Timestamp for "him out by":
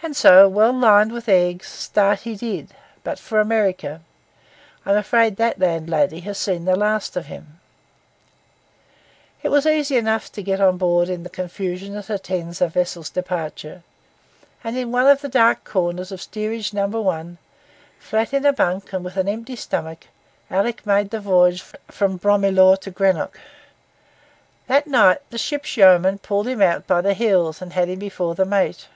26.46-27.00